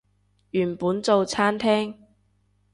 [0.49, 1.95] 原本做餐廳